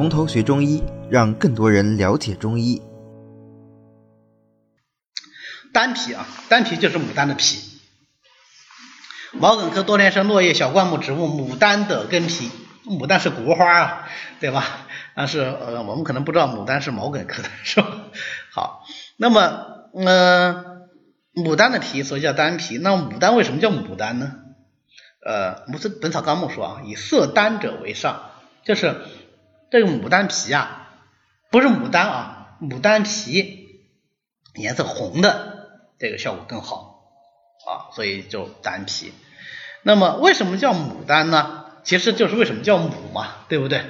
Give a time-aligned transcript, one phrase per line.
[0.00, 2.80] 从头学中医，让更多人了解中医。
[5.74, 7.58] 丹皮啊，丹皮就是牡丹的皮。
[9.32, 12.50] 毛茛科多年生落叶小灌木植物牡丹的根皮。
[12.86, 14.08] 牡丹是国花啊，
[14.40, 14.64] 对吧？
[15.14, 17.98] 但是呃，我们可能不知道牡丹是毛茛科的，是吧？
[18.54, 18.86] 好，
[19.18, 20.64] 那么呃，
[21.34, 22.78] 牡丹的皮所以叫丹皮。
[22.78, 24.32] 那牡丹为什么叫牡丹呢？
[25.26, 28.30] 呃，《是本草纲目》说啊，以色丹者为上，
[28.64, 28.96] 就是
[29.70, 30.88] 这个牡丹皮啊，
[31.50, 33.68] 不是牡丹啊，牡丹皮
[34.54, 37.04] 颜色红的这个效果更好
[37.66, 39.12] 啊，所以就丹皮。
[39.82, 41.66] 那么为什么叫牡丹呢？
[41.84, 43.82] 其实就是为什么叫母嘛，对不对？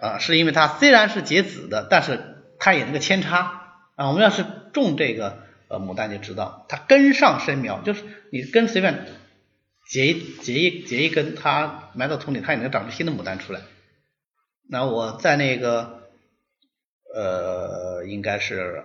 [0.00, 4.08] 啊，是因为它虽然是结籽的，但是它也那个扦插啊。
[4.08, 8.02] 我们要是种这个呃牡丹，就知道它根上生苗，就是
[8.32, 9.06] 你根随便。
[9.88, 13.60] 结一结一结一根，它埋到土里，它也能长出新的牡丹出来。
[14.70, 16.02] 那我在那个
[17.12, 18.84] 呃，应该是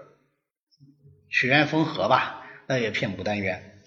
[1.30, 3.82] 曲苑风荷吧，那也片牡丹园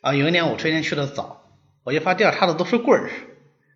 [0.00, 0.14] 啊。
[0.14, 1.50] 有一年我春天去的早，
[1.84, 3.10] 我就发现插的都是棍儿。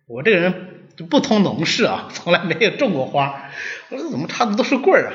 [0.07, 3.51] 我这个人就不通农事啊， 从来没有种过花。
[3.89, 5.13] 我说怎么插的都是棍儿啊？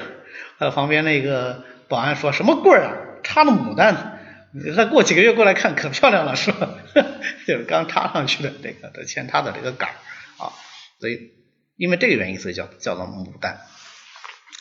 [0.59, 2.95] 还有旁边那个保安说什么棍儿啊？
[3.25, 4.21] 插的牡丹。
[4.55, 6.75] 你再过几个月过来看，可漂亮了，是吧？
[7.49, 9.97] 就是刚插上去的这个这扦插的这个杆儿
[10.39, 10.53] 啊，
[11.01, 11.33] 所以
[11.83, 13.59] 因为这个原因，所以叫叫做牡丹。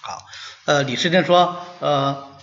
[0.02, 0.26] 好，
[0.66, 2.36] 呃，李时珍说，呃，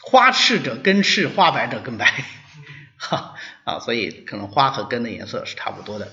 [0.00, 2.24] 花赤者根赤，花白者根白，
[2.96, 6.10] 哈啊，所以可能花和根的颜色是差不多的。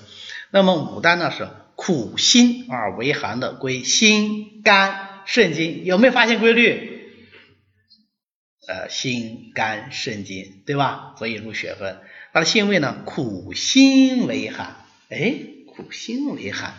[0.52, 1.48] 那么牡丹呢是
[1.78, 7.00] 苦辛而为寒的，归心肝肾经，有没有发现规律？
[8.68, 11.16] 呃，心肝肾经，对吧？
[11.18, 12.02] 所以入血分。
[12.34, 14.76] 它的性味呢，苦辛为寒。
[15.08, 15.36] 哎，
[15.74, 16.74] 苦辛为寒，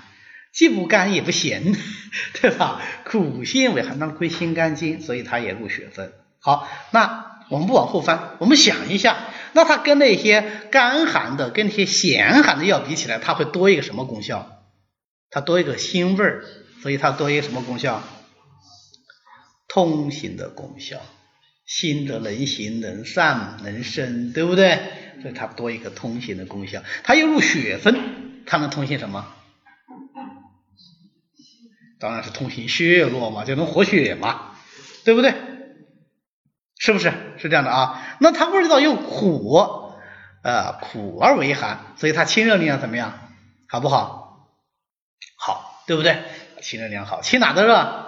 [0.53, 1.75] 既不甘也不咸，
[2.41, 2.81] 对吧？
[3.05, 6.13] 苦辛为寒，那归心肝经，所以它也入血分。
[6.41, 9.17] 好，那我们不往后翻，我们想一下，
[9.52, 14.64] 那它跟那些干寒的、跟那些咸寒的药比起来，它会多一个什么功效？
[15.30, 16.45] 它多一个辛味儿，
[16.83, 18.03] 所以它多一个什么功效？
[19.69, 21.01] 通行的功效。
[21.64, 24.80] 心则能行能散能生，对不对？
[25.23, 26.83] 所以它多一个通行的功效。
[27.05, 29.33] 它又入血分，它能通行什么？
[32.00, 34.56] 当然是通行血络嘛，就能活血嘛，
[35.05, 35.34] 对不对？
[36.78, 37.12] 是不是？
[37.38, 38.16] 是这样的啊。
[38.20, 39.94] 那它味道又苦，
[40.42, 43.28] 呃，苦而为寒，所以它清热力量怎么样？
[43.68, 44.48] 好不好？
[45.36, 46.22] 好，对不对？
[46.62, 48.06] 清热力量好，清哪个热？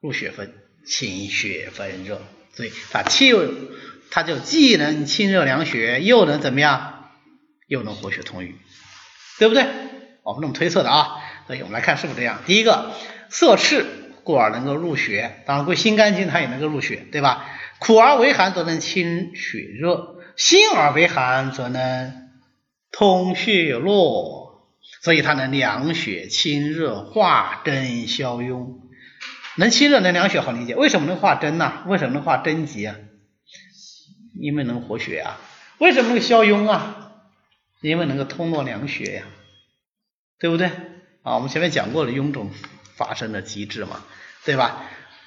[0.00, 0.52] 入血分，
[0.84, 2.20] 清血分热。
[2.54, 3.32] 所以它气，
[4.10, 7.10] 它就既能清热凉血，又能怎么样？
[7.68, 8.56] 又能活血通瘀，
[9.38, 9.64] 对不对？
[10.24, 11.18] 我们这么推测的啊。
[11.46, 12.40] 所以我们来看是不是这样。
[12.44, 12.92] 第一个，
[13.30, 13.86] 色赤，
[14.24, 17.46] 故而能够入血，当然归心肝经，它也能够入血，对吧？
[17.78, 22.28] 苦而为寒，则能清血热；辛而为寒，则能
[22.90, 24.48] 通血络。
[25.00, 28.80] 所以它能凉血、清热、化针、消痈。
[29.56, 31.84] 能清热能凉血好理解，为什么能化针呢？
[31.86, 32.96] 为什么能化针疾啊？
[34.40, 35.38] 因为能活血啊。
[35.78, 37.12] 为什么能消痈啊？
[37.80, 39.22] 因为能够通络凉血呀，
[40.40, 40.66] 对不对？
[41.22, 42.50] 啊，我们前面讲过了臃肿
[42.98, 44.02] 发生的机制嘛，
[44.44, 44.82] 对吧？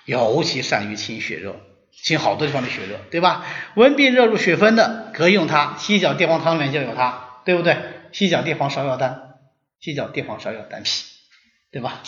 [0.06, 1.56] 尤其善于清血热，
[1.94, 3.46] 清好多地方的血热，对吧？
[3.76, 7.78] 温病热入血分的可以用它，犀角地黄汤里面就有它，对不对？
[8.12, 9.38] 犀角地黄芍药丹，
[9.80, 10.92] 犀角地黄芍药丹皮，
[11.72, 12.04] 对吧？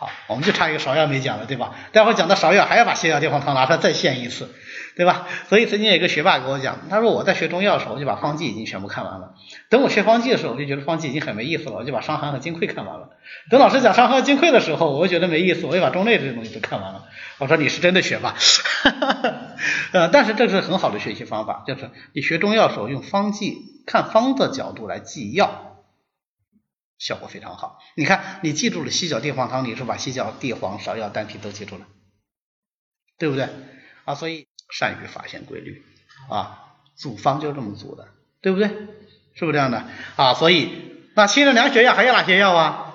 [0.00, 1.72] 好，我们就差一个芍药没讲了，对吧？
[1.92, 4.48] 待会讲到芍药，还要把泻药地黄汤拿出来再献一次，
[4.96, 5.26] 对吧？
[5.50, 9.34] 所以曾经有一个学霸跟我讲，他说我在学中药的时候，我就把方剂已经全部看完了。
[9.68, 13.10] 等我学方剂的时候，我就觉得方剂已经很没意思了，我就把伤寒和金匮看完了。
[13.50, 17.04] 等老师讲伤寒和金匮的时候，我就觉得没意思，我就把中类这些东西都看完了。
[17.36, 18.34] 我说你是真的学霸，
[19.92, 25.69] 呃，但是这是很好的学习方法，就是你学中药的时候用方剂看方的角度来记药。
[27.00, 31.86] 效果非常好，你看，你记住了西角地黄汤，你是把西角地黄、芍药、丹皮都记住了，
[33.18, 33.48] 对不对？
[34.04, 35.82] 啊，所以善于发现规律
[36.28, 38.08] 啊，组方就这么组的，
[38.42, 38.68] 对不对？
[39.34, 39.82] 是不是这样的
[40.16, 40.34] 啊？
[40.34, 42.86] 所以那清热凉血药还有哪些药啊？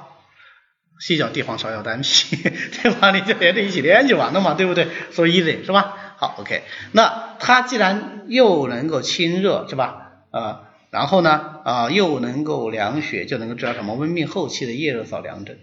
[1.00, 3.10] 西角地黄、芍药、丹皮， 对吧？
[3.10, 6.14] 你就连着一起练就完了嘛，对不对？So easy 是吧？
[6.18, 10.12] 好，OK，那它既然又能够清热，是吧？
[10.30, 10.62] 啊。
[10.96, 15.58] 然后呢，啊，又能够凉血，就能够治疗什么温病后期的夜热燥凉症。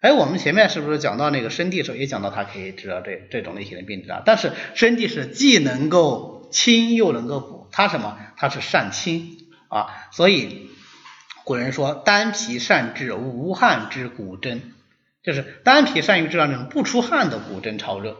[0.00, 4.22] 哎，我们前面是不是讲到那个生地时候也讲到它可以治疗这这种类型的病症啊？
[4.26, 8.18] 但是生地是既能够清又能够补，它什么？
[8.36, 9.38] 它是善清
[9.68, 9.86] 啊。
[10.12, 10.68] 所以
[11.44, 14.74] 古人说丹皮善治无汗之骨针，
[15.22, 18.18] 就是丹皮善于治疗那种不出汗的骨针潮热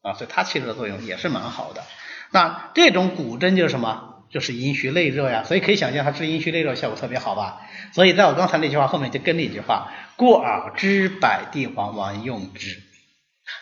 [0.00, 1.82] 啊，所以它起的作用也是蛮好的。
[2.30, 4.13] 那这种骨针就是什么？
[4.34, 7.60] 就是阴虚内热呀，所以可以想象它治阴虚内热效果特别好吧？
[7.92, 12.82] 所以在我刚才那句话后面就跟了一句话：故而知百地黄丸用之，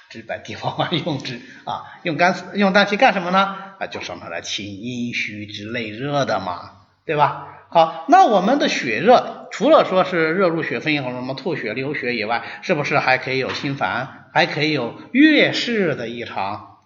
[0.08, 3.38] 知百地黄丸用之啊，用干用丹皮干什么呢？
[3.78, 6.70] 啊，就是让它来清阴虚之内热的嘛，
[7.04, 7.48] 对吧？
[7.68, 16.78] 好，那我们的血热除了说是热入血分以后什么吐血流血以外，是不是还可以有心烦，还可以有月事的异常？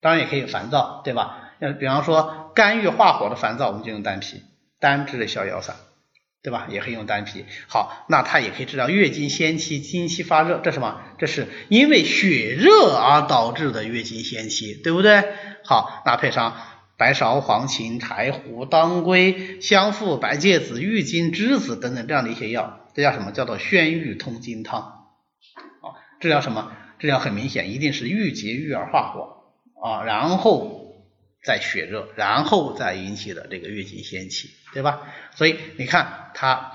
[0.00, 1.50] 当然也可以烦躁，对吧？
[1.60, 4.42] 呃，比方说肝郁化火的烦躁，我们就用丹皮，
[4.78, 5.76] 丹治逍遥散，
[6.42, 6.66] 对吧？
[6.70, 7.44] 也可以用丹皮。
[7.68, 11.00] 好，那它也可以治疗月经先期经期发热，这什么？
[11.18, 15.22] 这是因为血热而导致的月经先期，对不对？
[15.64, 16.56] 好，那配上
[16.96, 23.32] 白芍、黄芩、柴胡、当归、香附、白芥子、郁金、栀子等等这样的一些药，这叫什么？
[23.32, 24.80] 叫做宣郁通经汤。
[24.80, 26.72] 啊，治疗什么？
[26.98, 29.36] 治疗很明显，一定是郁结郁而化火。
[29.82, 30.79] 啊，然后
[31.42, 35.00] 再血热，然后再引起的这个月经先期，对吧？
[35.34, 36.72] 所以你看，它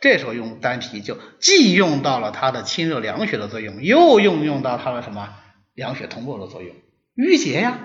[0.00, 5.34] 这时候用丹皮，就既用到了它的清热凉血的作用，又用用到它的什么
[5.74, 6.74] 凉血通络的作用，
[7.14, 7.78] 郁结呀。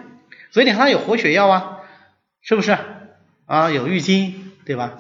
[0.52, 1.80] 所以你看它有活血药啊，
[2.42, 2.78] 是不是
[3.46, 3.70] 啊？
[3.72, 4.98] 有郁金，对吧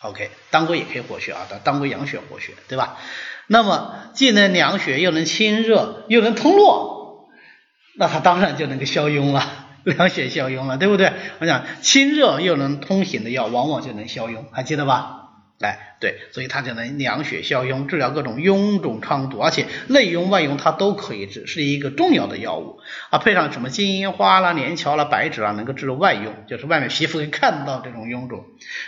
[0.00, 2.98] ？OK，当归也可以活血啊，当归养血活血，对吧？
[3.46, 6.97] 那么既能凉血，又能清热，又能通络。
[7.98, 9.42] 那它当然就能够消痈了，
[9.82, 11.12] 凉血消痈了，对不对？
[11.40, 15.16] 我讲清热又能通行的药，往往就能消痈，还记得吧？
[15.60, 22.78] 哎，对，所以它就能凉血消痈，治疗各种臃肿疮毒，而且内痈外痈它都可以治，是一个重要的药物
[23.10, 23.18] 啊。
[23.18, 28.44] 配上什么金银花啦、连翘啦、白芷啊，能够治外痈，就是外面皮肤可以看到这种臃肿。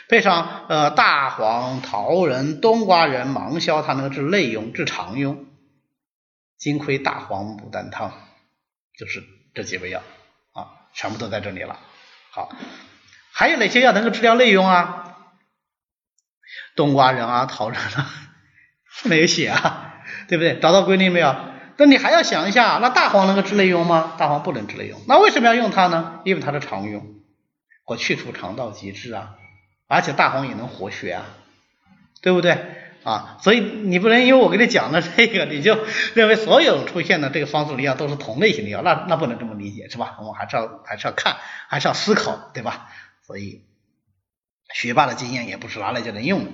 [0.09, 5.39] 配上呃大黄、桃仁、冬瓜仁、芒硝，它能够治内痈、治肠痈。
[6.57, 8.13] 金匮大黄牡丹汤。
[9.01, 9.25] 就是
[9.55, 10.03] 这几味药
[10.53, 11.81] 啊，全部都在这里了。
[12.31, 12.55] 好，
[13.33, 15.17] 还有哪些药能够治疗内痈啊？
[16.77, 18.11] 冬瓜仁啊，桃仁啊，
[19.05, 20.61] 没有写啊，对不对？
[20.61, 21.35] 找到规律没有？
[21.79, 24.17] 那你还要想一下，那大黄能够治内痈吗？
[24.19, 26.21] 大黄不能治内痈，那为什么要用它呢？
[26.27, 27.23] 因为它是常用，
[27.85, 29.37] 或去除肠道积滞啊，
[29.89, 31.25] 而且大黄也能活血啊，
[32.21, 32.90] 对不对？
[33.03, 35.79] 啊，所以你不能因为我给你讲了这个，你就
[36.15, 40.17] 认为所有出现的这个方子里药都是同类型的药，那那不能这么理解，是吧？
[40.19, 41.37] 我们还是要还是要看，
[41.69, 42.89] 还是要思考，对吧？
[43.27, 43.63] 所以
[44.75, 46.51] 学霸的经验也不是拿来就能用的。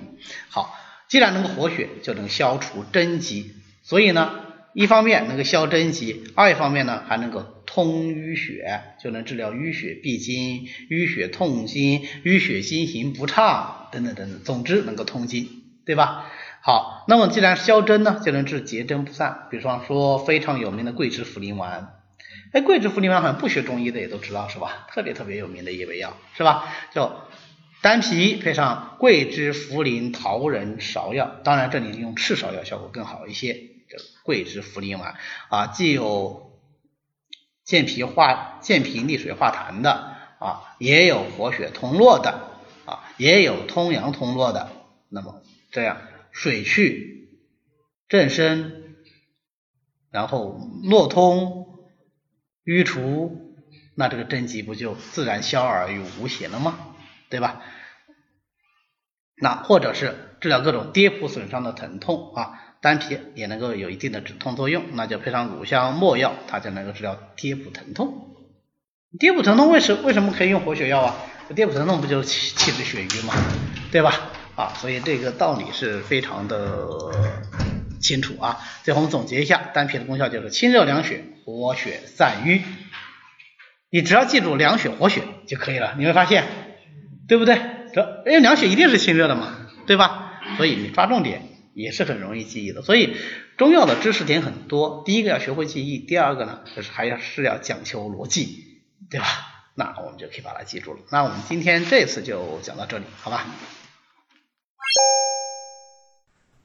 [0.49, 0.77] 好，
[1.07, 3.53] 既然能够活血，就能消除真疾，
[3.83, 4.31] 所以呢，
[4.73, 15.56] 一方面能够消真疾，二一方面呢还能够通淤血，就能治疗淤血闭经、淤血痛经、淤血经行不畅等等等等，总之能够通经，
[15.87, 16.25] 对吧？
[16.61, 19.47] 好，那么既然消针呢，就能治结针不散。
[19.49, 21.93] 比方说非常有名的桂枝茯苓丸，
[22.51, 24.85] 哎，桂枝茯苓丸好像不学中医的也都知道是吧？
[24.91, 26.65] 特别特别有名的一味药是吧？
[26.93, 27.09] 就
[27.81, 33.53] 丹皮配上桂枝、茯苓、桃仁、芍药，当然这里用赤芍药效果更好一些。
[33.89, 35.15] 这桂枝茯苓丸
[35.47, 36.51] 啊，既有
[37.63, 39.91] 健脾化、健脾利水化痰的
[40.39, 42.41] 啊，也有活血通络的
[42.85, 44.69] 啊，也有通阳通络的。
[45.09, 45.41] 那么
[45.77, 46.01] 这样。
[46.31, 47.29] 水去
[48.09, 48.95] 正身，
[50.09, 51.67] 然后络通
[52.65, 53.55] 淤除，
[53.93, 56.95] 那这个针疾不就自然消而于无形了吗？
[57.29, 57.61] 对吧？
[59.39, 68.35] 那或者是治疗各种跌扑损伤的疼痛啊，丹皮也能够有一定的止痛作用，那就配上乳香没药，它就能够治疗跌扑疼痛。
[69.19, 71.15] 跌扑疼痛为什为什么可以用活血药啊？
[71.55, 73.33] 跌扑疼痛不就是气气滞血瘀吗？
[73.91, 74.31] 对吧？
[74.57, 76.87] 啊，所以这个道理是非常的
[78.01, 78.59] 清楚啊。
[78.83, 82.63] 最后我们总结一下，丹皮的功效就是清热凉血、活血散瘀。
[83.91, 86.43] 你只要记住凉血活血就可以了，你会发现，
[87.27, 87.61] 对不对？
[87.93, 90.41] 这因为凉血一定是清热的嘛，对吧？
[90.57, 92.81] 所以你抓重点也是很容易记忆的。
[92.81, 93.15] 所以
[93.57, 99.27] 中药的知识点很多，第一个要学会记忆，第二个呢就是还要是要讲求逻辑，对吧？
[99.75, 100.99] 那我们就可以把它记住了。
[101.11, 103.45] 那我们今天这次就讲到这里，好吧？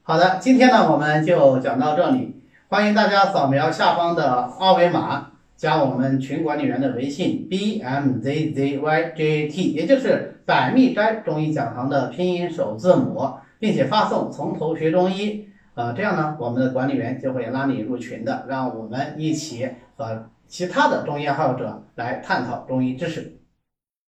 [0.04, 23.38] 好的，今天呢我们就讲到这里，欢迎大家扫描下方的二维码，加我们群管理员的微信 b m z z y j t，也就是百密斋中医讲堂的拼音首字母，并且发送从头学中医，呃，这样呢我们的管理员就会拉你入群的，让我们一起和其他的中医爱好者来探讨中医知识。